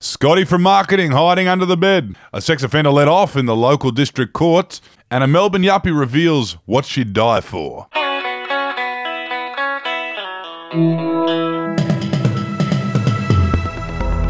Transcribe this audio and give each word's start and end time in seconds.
Scotty 0.00 0.44
from 0.44 0.62
marketing 0.62 1.10
hiding 1.10 1.48
under 1.48 1.66
the 1.66 1.76
bed. 1.76 2.14
A 2.32 2.40
sex 2.40 2.62
offender 2.62 2.90
let 2.90 3.08
off 3.08 3.34
in 3.34 3.46
the 3.46 3.56
local 3.56 3.90
district 3.90 4.32
court. 4.32 4.80
And 5.10 5.24
a 5.24 5.26
Melbourne 5.26 5.62
yuppie 5.62 5.98
reveals 5.98 6.52
what 6.66 6.84
she'd 6.84 7.12
die 7.12 7.40
for. 7.40 7.88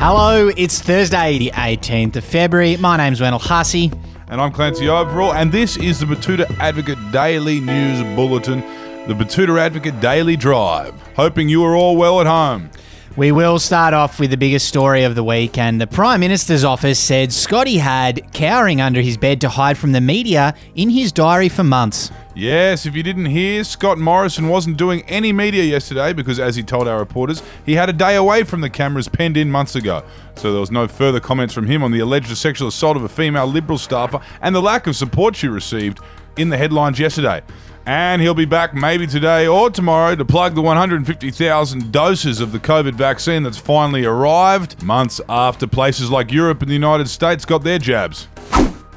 Hello, 0.00 0.50
it's 0.56 0.80
Thursday, 0.80 1.36
the 1.36 1.50
18th 1.50 2.16
of 2.16 2.24
February. 2.24 2.78
My 2.78 2.96
name's 2.96 3.20
Wendell 3.20 3.38
Hussey. 3.38 3.92
And 4.28 4.40
I'm 4.40 4.52
Clancy 4.52 4.86
Overell, 4.86 5.34
and 5.34 5.52
this 5.52 5.76
is 5.76 6.00
the 6.00 6.06
Betoota 6.06 6.48
Advocate 6.58 6.98
Daily 7.12 7.60
News 7.60 8.02
Bulletin, 8.16 8.60
the 9.06 9.14
Betoota 9.14 9.60
Advocate 9.60 10.00
Daily 10.00 10.36
Drive. 10.36 10.94
Hoping 11.16 11.50
you 11.50 11.62
are 11.64 11.76
all 11.76 11.96
well 11.98 12.22
at 12.22 12.26
home. 12.26 12.70
We 13.18 13.32
will 13.32 13.58
start 13.58 13.94
off 13.94 14.20
with 14.20 14.30
the 14.30 14.36
biggest 14.36 14.68
story 14.68 15.02
of 15.02 15.16
the 15.16 15.24
week, 15.24 15.58
and 15.58 15.80
the 15.80 15.88
Prime 15.88 16.20
Minister's 16.20 16.62
office 16.62 17.00
said 17.00 17.32
Scotty 17.32 17.78
had 17.78 18.32
cowering 18.32 18.80
under 18.80 19.00
his 19.00 19.16
bed 19.16 19.40
to 19.40 19.48
hide 19.48 19.76
from 19.76 19.90
the 19.90 20.00
media 20.00 20.54
in 20.76 20.88
his 20.88 21.10
diary 21.10 21.48
for 21.48 21.64
months. 21.64 22.12
Yes, 22.38 22.86
if 22.86 22.94
you 22.94 23.02
didn't 23.02 23.24
hear, 23.24 23.64
Scott 23.64 23.98
Morrison 23.98 24.48
wasn't 24.48 24.76
doing 24.76 25.02
any 25.08 25.32
media 25.32 25.64
yesterday 25.64 26.12
because, 26.12 26.38
as 26.38 26.54
he 26.54 26.62
told 26.62 26.86
our 26.86 27.00
reporters, 27.00 27.42
he 27.66 27.74
had 27.74 27.88
a 27.88 27.92
day 27.92 28.14
away 28.14 28.44
from 28.44 28.60
the 28.60 28.70
cameras 28.70 29.08
penned 29.08 29.36
in 29.36 29.50
months 29.50 29.74
ago. 29.74 30.04
So 30.36 30.52
there 30.52 30.60
was 30.60 30.70
no 30.70 30.86
further 30.86 31.18
comments 31.18 31.52
from 31.52 31.66
him 31.66 31.82
on 31.82 31.90
the 31.90 31.98
alleged 31.98 32.36
sexual 32.36 32.68
assault 32.68 32.96
of 32.96 33.02
a 33.02 33.08
female 33.08 33.48
Liberal 33.48 33.76
staffer 33.76 34.20
and 34.40 34.54
the 34.54 34.62
lack 34.62 34.86
of 34.86 34.94
support 34.94 35.34
she 35.34 35.48
received 35.48 35.98
in 36.36 36.48
the 36.48 36.56
headlines 36.56 37.00
yesterday. 37.00 37.42
And 37.86 38.22
he'll 38.22 38.34
be 38.34 38.44
back 38.44 38.72
maybe 38.72 39.08
today 39.08 39.48
or 39.48 39.68
tomorrow 39.68 40.14
to 40.14 40.24
plug 40.24 40.54
the 40.54 40.62
150,000 40.62 41.90
doses 41.90 42.40
of 42.40 42.52
the 42.52 42.60
COVID 42.60 42.94
vaccine 42.94 43.42
that's 43.42 43.58
finally 43.58 44.04
arrived 44.04 44.80
months 44.80 45.20
after 45.28 45.66
places 45.66 46.08
like 46.08 46.30
Europe 46.30 46.62
and 46.62 46.70
the 46.70 46.74
United 46.74 47.08
States 47.08 47.44
got 47.44 47.64
their 47.64 47.80
jabs. 47.80 48.28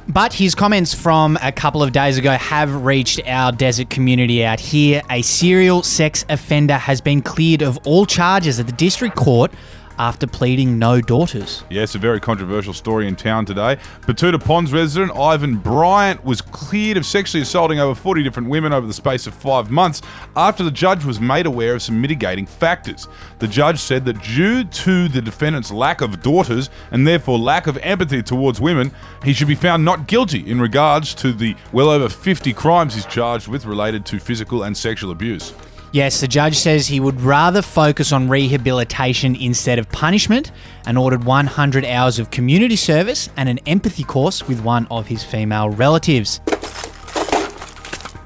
But 0.08 0.32
his 0.32 0.54
comments 0.54 0.92
from 0.92 1.38
a 1.42 1.52
couple 1.52 1.82
of 1.82 1.92
days 1.92 2.18
ago 2.18 2.32
have 2.32 2.84
reached 2.84 3.20
our 3.26 3.52
desert 3.52 3.88
community 3.88 4.44
out 4.44 4.58
here. 4.58 5.00
A 5.08 5.22
serial 5.22 5.82
sex 5.82 6.24
offender 6.28 6.76
has 6.76 7.00
been 7.00 7.22
cleared 7.22 7.62
of 7.62 7.78
all 7.86 8.04
charges 8.04 8.58
at 8.58 8.66
the 8.66 8.72
district 8.72 9.14
court 9.14 9.52
after 9.98 10.26
pleading 10.26 10.78
no 10.78 11.00
daughters. 11.00 11.64
Yes, 11.70 11.94
a 11.94 11.98
very 11.98 12.20
controversial 12.20 12.72
story 12.72 13.06
in 13.06 13.16
town 13.16 13.44
today. 13.46 13.78
Betoota 14.02 14.42
Ponds 14.42 14.72
resident 14.72 15.16
Ivan 15.16 15.56
Bryant 15.56 16.24
was 16.24 16.40
cleared 16.40 16.96
of 16.96 17.06
sexually 17.06 17.42
assaulting 17.42 17.78
over 17.78 17.94
40 17.94 18.22
different 18.22 18.48
women 18.48 18.72
over 18.72 18.86
the 18.86 18.92
space 18.92 19.26
of 19.26 19.34
five 19.34 19.70
months 19.70 20.02
after 20.36 20.64
the 20.64 20.70
judge 20.70 21.04
was 21.04 21.20
made 21.20 21.46
aware 21.46 21.74
of 21.74 21.82
some 21.82 22.00
mitigating 22.00 22.46
factors. 22.46 23.08
The 23.38 23.48
judge 23.48 23.78
said 23.78 24.04
that 24.06 24.22
due 24.22 24.64
to 24.64 25.08
the 25.08 25.22
defendant's 25.22 25.70
lack 25.70 26.00
of 26.00 26.22
daughters 26.22 26.70
and 26.90 27.06
therefore 27.06 27.38
lack 27.38 27.66
of 27.66 27.76
empathy 27.78 28.22
towards 28.22 28.60
women, 28.60 28.92
he 29.24 29.32
should 29.32 29.48
be 29.48 29.54
found 29.54 29.84
not 29.84 30.06
guilty 30.06 30.50
in 30.50 30.60
regards 30.60 31.14
to 31.16 31.32
the 31.32 31.56
well 31.72 31.88
over 31.88 32.08
50 32.08 32.52
crimes 32.52 32.94
he's 32.94 33.06
charged 33.06 33.48
with 33.48 33.64
related 33.64 34.04
to 34.06 34.18
physical 34.18 34.62
and 34.62 34.76
sexual 34.76 35.10
abuse. 35.10 35.52
Yes, 35.92 36.22
the 36.22 36.28
judge 36.28 36.56
says 36.56 36.86
he 36.86 37.00
would 37.00 37.20
rather 37.20 37.60
focus 37.60 38.12
on 38.12 38.30
rehabilitation 38.30 39.36
instead 39.36 39.78
of 39.78 39.90
punishment 39.90 40.50
and 40.86 40.96
ordered 40.96 41.24
100 41.24 41.84
hours 41.84 42.18
of 42.18 42.30
community 42.30 42.76
service 42.76 43.28
and 43.36 43.46
an 43.46 43.58
empathy 43.66 44.02
course 44.02 44.48
with 44.48 44.62
one 44.62 44.86
of 44.90 45.06
his 45.06 45.22
female 45.22 45.68
relatives. 45.68 46.40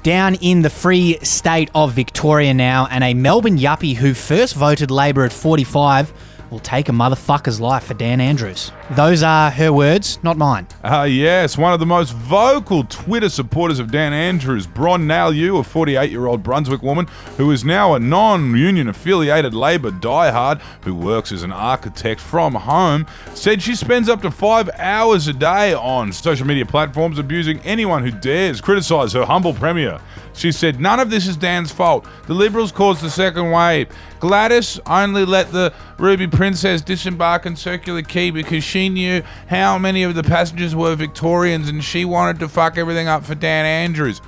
Down 0.04 0.36
in 0.36 0.62
the 0.62 0.70
free 0.70 1.18
state 1.24 1.68
of 1.74 1.92
Victoria 1.92 2.54
now, 2.54 2.86
and 2.88 3.02
a 3.02 3.14
Melbourne 3.14 3.58
yuppie 3.58 3.96
who 3.96 4.14
first 4.14 4.54
voted 4.54 4.92
Labor 4.92 5.24
at 5.24 5.32
45 5.32 6.12
will 6.52 6.60
take 6.60 6.88
a 6.88 6.92
motherfucker's 6.92 7.60
life 7.60 7.82
for 7.82 7.94
Dan 7.94 8.20
Andrews. 8.20 8.70
Those 8.90 9.24
are 9.24 9.50
her 9.50 9.72
words, 9.72 10.20
not 10.22 10.36
mine. 10.36 10.68
Ah, 10.84 11.02
yes, 11.02 11.58
one 11.58 11.72
of 11.72 11.80
the 11.80 11.86
most 11.86 12.12
vocal 12.12 12.84
Twitter 12.84 13.28
supporters 13.28 13.80
of 13.80 13.90
Dan 13.90 14.12
Andrews, 14.12 14.68
Bron 14.68 15.08
Nailou, 15.08 15.58
a 15.58 15.64
48 15.64 16.08
year 16.08 16.26
old 16.26 16.44
Brunswick 16.44 16.82
woman 16.82 17.08
who 17.36 17.50
is 17.50 17.64
now 17.64 17.94
a 17.94 17.98
non 17.98 18.56
union 18.56 18.88
affiliated 18.88 19.54
Labor 19.54 19.90
diehard 19.90 20.60
who 20.84 20.94
works 20.94 21.32
as 21.32 21.42
an 21.42 21.50
architect 21.50 22.20
from 22.20 22.54
home, 22.54 23.06
said 23.34 23.60
she 23.60 23.74
spends 23.74 24.08
up 24.08 24.22
to 24.22 24.30
five 24.30 24.70
hours 24.78 25.26
a 25.26 25.32
day 25.32 25.74
on 25.74 26.12
social 26.12 26.46
media 26.46 26.64
platforms 26.64 27.18
abusing 27.18 27.58
anyone 27.62 28.04
who 28.04 28.12
dares 28.12 28.60
criticise 28.60 29.14
her 29.14 29.24
humble 29.24 29.52
premier. 29.52 30.00
She 30.36 30.52
said, 30.52 30.80
None 30.80 31.00
of 31.00 31.10
this 31.10 31.26
is 31.26 31.36
Dan's 31.36 31.72
fault. 31.72 32.06
The 32.26 32.34
Liberals 32.34 32.70
caused 32.70 33.00
the 33.00 33.10
second 33.10 33.50
wave. 33.50 33.88
Gladys 34.20 34.78
only 34.86 35.24
let 35.24 35.50
the 35.50 35.72
Ruby 35.98 36.26
Princess 36.26 36.82
disembark 36.82 37.46
in 37.46 37.56
Circular 37.56 38.02
Quay 38.02 38.30
because 38.30 38.62
she 38.76 38.90
knew 38.90 39.22
how 39.48 39.78
many 39.78 40.02
of 40.02 40.14
the 40.14 40.22
passengers 40.22 40.76
were 40.76 40.94
Victorians 40.94 41.70
and 41.70 41.82
she 41.82 42.04
wanted 42.04 42.38
to 42.38 42.46
fuck 42.46 42.76
everything 42.76 43.08
up 43.08 43.24
for 43.24 43.34
Dan 43.34 43.64
Andrews. 43.64 44.20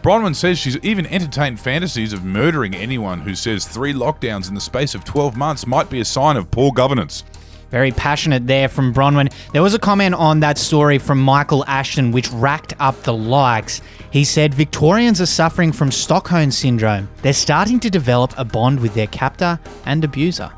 Bronwyn 0.00 0.36
says 0.36 0.60
she's 0.60 0.76
even 0.84 1.06
entertained 1.06 1.58
fantasies 1.58 2.12
of 2.12 2.24
murdering 2.24 2.72
anyone 2.72 3.22
who 3.22 3.34
says 3.34 3.66
three 3.66 3.92
lockdowns 3.92 4.48
in 4.48 4.54
the 4.54 4.60
space 4.60 4.94
of 4.94 5.02
12 5.02 5.36
months 5.36 5.66
might 5.66 5.90
be 5.90 5.98
a 5.98 6.04
sign 6.04 6.36
of 6.36 6.52
poor 6.52 6.70
governance. 6.70 7.24
Very 7.70 7.90
passionate 7.90 8.46
there 8.46 8.68
from 8.68 8.94
Bronwyn. 8.94 9.32
There 9.52 9.64
was 9.64 9.74
a 9.74 9.78
comment 9.80 10.14
on 10.14 10.38
that 10.38 10.56
story 10.56 10.98
from 10.98 11.20
Michael 11.20 11.64
Ashton 11.66 12.12
which 12.12 12.30
racked 12.30 12.74
up 12.78 13.02
the 13.02 13.12
likes. 13.12 13.82
He 14.12 14.22
said 14.22 14.54
Victorians 14.54 15.20
are 15.20 15.26
suffering 15.26 15.72
from 15.72 15.90
Stockholm 15.90 16.52
syndrome. 16.52 17.08
They're 17.22 17.32
starting 17.32 17.80
to 17.80 17.90
develop 17.90 18.34
a 18.36 18.44
bond 18.44 18.78
with 18.78 18.94
their 18.94 19.08
captor 19.08 19.58
and 19.84 20.04
abuser. 20.04 20.52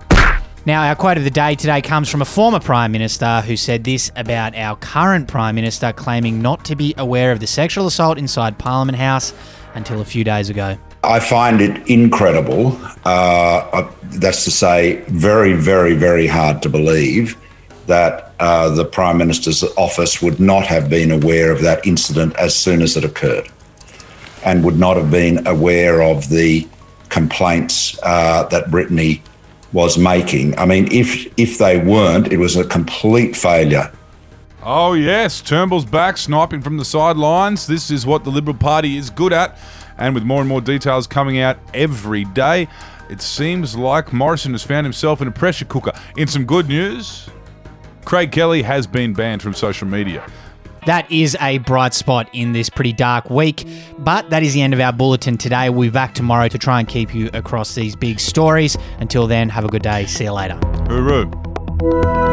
Now, 0.66 0.82
our 0.82 0.96
quote 0.96 1.16
of 1.16 1.24
the 1.24 1.30
day 1.30 1.54
today 1.54 1.80
comes 1.80 2.10
from 2.10 2.20
a 2.20 2.26
former 2.26 2.60
Prime 2.60 2.92
Minister 2.92 3.40
who 3.40 3.56
said 3.56 3.84
this 3.84 4.10
about 4.16 4.54
our 4.54 4.76
current 4.76 5.28
Prime 5.28 5.54
Minister, 5.54 5.92
claiming 5.92 6.42
not 6.42 6.64
to 6.66 6.76
be 6.76 6.94
aware 6.98 7.32
of 7.32 7.40
the 7.40 7.46
sexual 7.46 7.86
assault 7.86 8.18
inside 8.18 8.58
Parliament 8.58 8.98
House 8.98 9.32
until 9.74 10.00
a 10.00 10.04
few 10.04 10.24
days 10.24 10.50
ago. 10.50 10.76
I 11.04 11.20
find 11.20 11.60
it 11.60 11.88
incredible. 11.88 12.78
Uh, 13.04 13.90
that's 14.02 14.44
to 14.44 14.50
say, 14.50 15.04
very, 15.08 15.54
very, 15.54 15.94
very 15.94 16.26
hard 16.26 16.60
to 16.62 16.68
believe 16.68 17.36
that 17.86 18.34
uh, 18.40 18.68
the 18.68 18.84
Prime 18.84 19.16
Minister's 19.16 19.62
office 19.76 20.20
would 20.20 20.40
not 20.40 20.66
have 20.66 20.90
been 20.90 21.10
aware 21.10 21.50
of 21.50 21.62
that 21.62 21.86
incident 21.86 22.36
as 22.36 22.54
soon 22.54 22.82
as 22.82 22.96
it 22.96 23.04
occurred 23.04 23.48
and 24.44 24.64
would 24.64 24.78
not 24.78 24.96
have 24.96 25.10
been 25.10 25.46
aware 25.46 26.02
of 26.02 26.28
the 26.28 26.68
complaints 27.08 27.98
uh, 28.02 28.44
that 28.44 28.70
Brittany 28.70 29.22
was 29.72 29.98
making. 29.98 30.58
I 30.58 30.66
mean, 30.66 30.90
if 30.90 31.26
if 31.38 31.58
they 31.58 31.78
weren't, 31.78 32.32
it 32.32 32.38
was 32.38 32.56
a 32.56 32.64
complete 32.64 33.36
failure. 33.36 33.92
Oh 34.62 34.94
yes, 34.94 35.40
Turnbull's 35.40 35.84
back, 35.84 36.16
sniping 36.16 36.62
from 36.62 36.76
the 36.76 36.84
sidelines. 36.84 37.66
This 37.66 37.90
is 37.90 38.06
what 38.06 38.24
the 38.24 38.30
Liberal 38.30 38.56
Party 38.56 38.96
is 38.96 39.10
good 39.10 39.32
at, 39.32 39.58
and 39.98 40.14
with 40.14 40.24
more 40.24 40.40
and 40.40 40.48
more 40.48 40.60
details 40.60 41.06
coming 41.06 41.38
out 41.38 41.58
every 41.74 42.24
day, 42.24 42.68
it 43.08 43.22
seems 43.22 43.76
like 43.76 44.12
Morrison 44.12 44.52
has 44.52 44.62
found 44.62 44.84
himself 44.84 45.22
in 45.22 45.28
a 45.28 45.32
pressure 45.32 45.64
cooker. 45.64 45.92
In 46.16 46.26
some 46.26 46.44
good 46.44 46.68
news, 46.68 47.28
Craig 48.04 48.32
Kelly 48.32 48.62
has 48.62 48.86
been 48.86 49.12
banned 49.12 49.42
from 49.42 49.54
social 49.54 49.86
media. 49.86 50.26
That 50.88 51.12
is 51.12 51.36
a 51.42 51.58
bright 51.58 51.92
spot 51.92 52.30
in 52.32 52.52
this 52.52 52.70
pretty 52.70 52.94
dark 52.94 53.28
week. 53.28 53.68
But 53.98 54.30
that 54.30 54.42
is 54.42 54.54
the 54.54 54.62
end 54.62 54.72
of 54.72 54.80
our 54.80 54.90
bulletin 54.90 55.36
today. 55.36 55.68
We'll 55.68 55.88
be 55.88 55.90
back 55.90 56.14
tomorrow 56.14 56.48
to 56.48 56.56
try 56.56 56.78
and 56.78 56.88
keep 56.88 57.14
you 57.14 57.28
across 57.34 57.74
these 57.74 57.94
big 57.94 58.18
stories. 58.18 58.74
Until 58.98 59.26
then, 59.26 59.50
have 59.50 59.66
a 59.66 59.68
good 59.68 59.82
day. 59.82 60.06
See 60.06 60.24
you 60.24 60.32
later. 60.32 60.54
Hooroo. 60.88 62.27